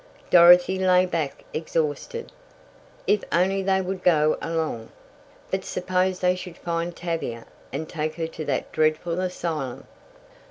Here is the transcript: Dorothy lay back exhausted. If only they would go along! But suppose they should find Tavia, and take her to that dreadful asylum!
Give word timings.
Dorothy 0.31 0.79
lay 0.79 1.05
back 1.05 1.43
exhausted. 1.53 2.31
If 3.05 3.23
only 3.31 3.61
they 3.61 3.81
would 3.81 4.01
go 4.03 4.35
along! 4.41 4.89
But 5.51 5.63
suppose 5.63 6.21
they 6.21 6.35
should 6.35 6.57
find 6.57 6.95
Tavia, 6.95 7.45
and 7.71 7.87
take 7.87 8.15
her 8.15 8.25
to 8.25 8.43
that 8.45 8.71
dreadful 8.71 9.19
asylum! 9.19 9.85